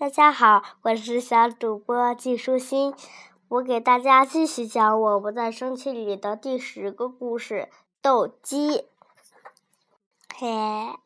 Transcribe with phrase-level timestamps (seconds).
[0.00, 2.94] 大家好，我是小主播季舒心，
[3.48, 7.68] 我给大家继续讲《我不在生气里》的第十个故事——
[8.00, 8.86] 斗鸡。
[10.34, 10.96] 嘿，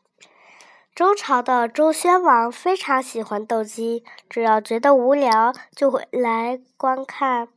[0.94, 7.48] 周朝的周宣王非常喜欢斗鸡，只要觉得无聊，就会来观看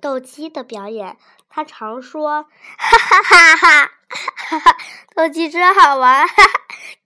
[0.00, 1.16] 斗鸡的表演。
[1.48, 2.46] 他常说
[2.76, 4.76] ：“哈哈哈哈哈哈，
[5.14, 6.50] 斗鸡真好玩，哈哈，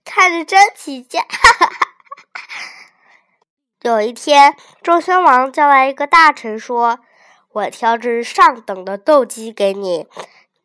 [0.03, 1.86] 看着真起劲。”哈哈哈。
[3.87, 4.53] 有一天，
[4.83, 6.99] 周宣王叫来一个大臣，说
[7.53, 10.07] ：“我挑只上等的斗鸡给你，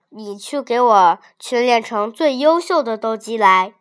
[0.08, 3.74] 你去给我训练成最优秀的斗鸡来。”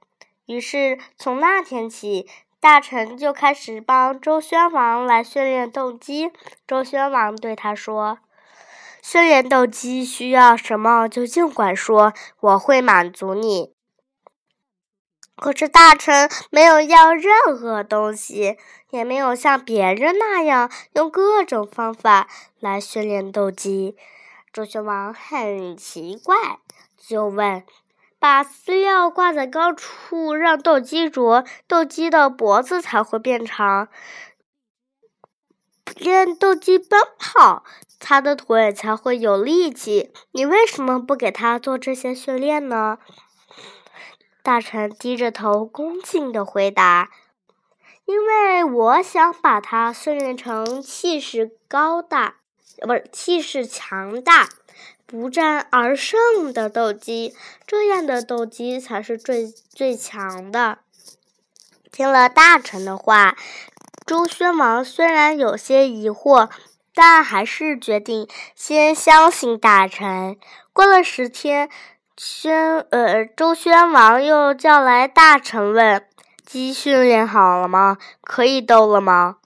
[0.46, 2.30] 于是，从那天起，
[2.60, 6.32] 大臣就开始帮周宣王来训练斗鸡。
[6.68, 8.20] 周宣王对他说
[9.02, 13.74] ：“训练斗鸡需要什么，就尽管说，我会满足你。”
[15.42, 18.60] 可是大臣没有要任何东西，
[18.92, 22.28] 也没有像别人那样用各种方法
[22.60, 23.98] 来训练斗鸡。
[24.54, 26.60] 周宣王很奇怪，
[26.96, 27.64] 就问
[28.20, 33.88] ：“把饲料挂在高处，让斗鸡啄，斗鸡的脖子才会变长；
[35.96, 37.64] 练斗鸡奔跑，
[38.00, 40.14] 它的腿才会有力气。
[40.34, 43.00] 你为什么不给它做这些训练呢？”
[44.44, 47.12] 大臣低着头，恭敬的回答
[48.06, 52.38] ：“因为我想把它训练成气势高大，
[52.82, 54.50] 不是气势强大、
[55.06, 57.36] 不战而胜的斗鸡。
[57.68, 60.80] 这样的斗鸡才是最最强的。”
[61.92, 63.38] 听了大臣的话，
[64.08, 66.50] 周宣王虽然有些疑惑，
[66.96, 70.38] 但还是决定先相信大臣。
[70.74, 71.70] 过了十天。
[72.24, 76.06] 宣呃，周宣王又叫来大臣问
[76.46, 77.98] ：“鸡训练好了吗？
[78.22, 79.38] 可以斗了吗？”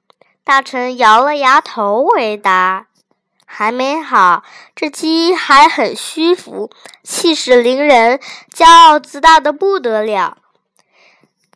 [0.43, 2.87] 大臣摇了摇头，回答
[3.47, 4.43] ：“还没好。
[4.75, 6.69] 这鸡还很虚浮，
[7.02, 8.19] 气势凌人，
[8.53, 10.39] 骄傲自大的不得了。”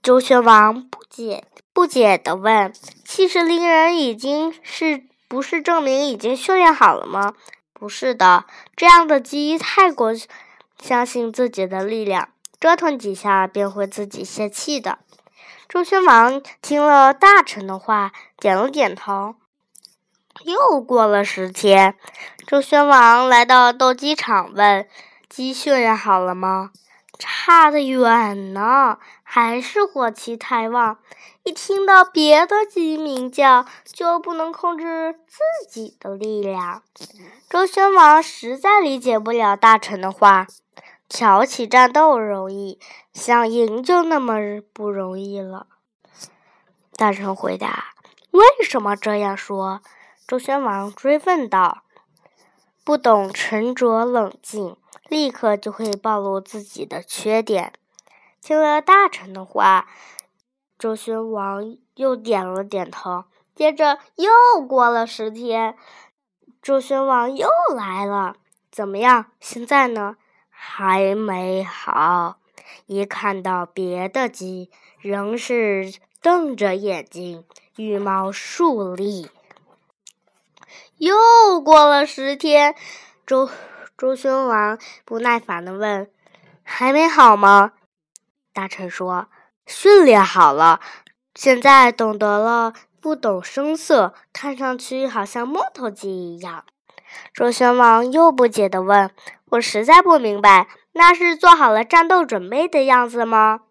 [0.01, 1.43] 周宣王不解
[1.73, 7.33] 不解地问：“气势凌人已经是不是证明已经训练好了吗
[7.77, 8.45] ？”“不是的，
[8.77, 10.13] 这样的鸡太过……”
[10.81, 12.29] 相信自己的力量，
[12.59, 14.99] 折腾几下便会自己泄气的。
[15.67, 19.35] 周宣王听了大臣的话，点了点头。
[20.45, 21.95] 又过了十天，
[22.47, 24.87] 周宣王来到斗鸡场，问
[25.29, 26.71] ：“鸡训练好了吗？”
[27.19, 30.99] 差得远呢，还是火气太旺。
[31.43, 36.81] 一听到别的鸡鸣叫，就不能控制自己的力量。
[37.49, 40.47] 周宣王实在理解不了大臣的话。
[41.09, 42.79] 挑起战斗容易，
[43.11, 44.37] 想赢就那么
[44.71, 45.65] 不容易了。
[46.95, 47.95] 大臣回答
[48.31, 49.81] ：“为什么这样说？”
[50.27, 51.83] 周宣王追问道
[52.85, 54.77] ：“不懂沉着冷静，
[55.07, 57.73] 立刻就会暴露自己的缺点。”
[58.41, 59.87] 听了大臣的话，
[60.77, 63.25] 周宣王又点了点头。
[63.55, 64.29] 接着又
[64.65, 65.75] 过了十天，
[66.61, 68.35] 周宣王又来了。
[68.71, 69.31] 怎么样？
[69.39, 70.15] 现在呢？
[70.61, 72.37] 还没好，
[72.85, 77.45] 一看到别的鸡，仍是瞪着眼睛，
[77.77, 79.29] 羽毛竖立。
[80.97, 82.75] 又过了十天，
[83.25, 83.49] 周
[83.97, 86.11] 周宣王不耐烦的问
[86.61, 87.71] ：“还没好吗？”
[88.51, 89.29] 大臣说
[89.65, 90.81] ：“训练好了，
[91.35, 96.65] 现在懂得了，不懂声色，看上去好像木头鸡一样。”
[97.33, 99.09] 周宣王又不解的问。
[99.51, 103.61] 我实在不明白，那是做好了战斗准备的样子吗？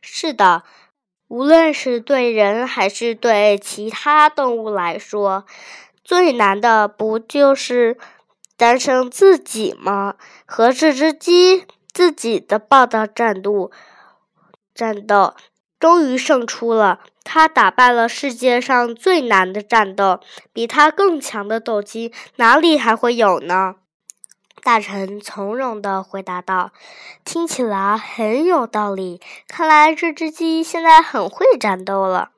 [0.00, 0.64] 是的，
[1.28, 5.44] 无论是对人还是对其他动物来说，
[6.02, 7.96] 最难的不就是
[8.58, 10.16] 战胜自己吗？
[10.44, 13.70] 和这只鸡自己的暴躁战斗，
[14.74, 15.34] 战斗
[15.78, 17.00] 终于胜出了。
[17.24, 20.20] 他打败了世界上最难的战斗，
[20.52, 23.76] 比他更强的斗鸡哪里还会有呢？
[24.62, 26.72] 大臣从容的回答道
[27.24, 29.20] ：“听起来很有道理。
[29.46, 32.30] 看来这只鸡现在很会战斗了。”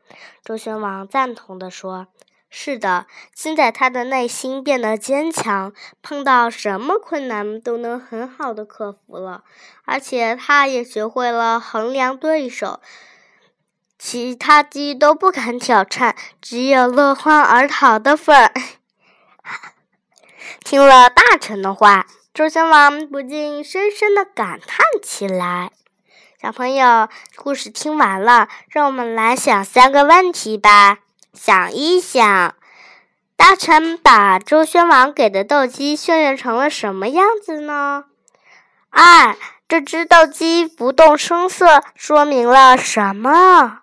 [0.44, 2.08] 周宣王赞同的说
[2.50, 5.72] ：“是的，现在他的内心变得坚强，
[6.02, 9.44] 碰到什么困难都能很好的克服了。
[9.84, 12.80] 而且他也学会了衡量对手，
[13.98, 18.52] 其他鸡都不敢挑战，只有落荒而逃的份儿。
[20.62, 25.70] ”听了大臣的话，周宣王不禁深深的感叹起来。
[26.40, 30.98] 小朋友，故事听完了，让我们来想三个问题吧。
[31.32, 32.54] 想一想。
[33.36, 38.04] 大臣把周宣王给的斗鸡训练成了什么样子呢？
[38.90, 39.36] 二，
[39.68, 43.80] 这只斗鸡不动声色，说明了什么？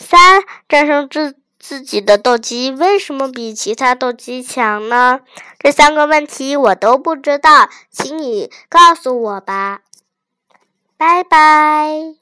[0.00, 5.20] 三，战胜自自己的斗鸡为什么比其他斗鸡强呢？
[5.58, 9.82] 这三个问题我都不知道，请你告诉我吧。
[10.96, 12.19] 拜拜。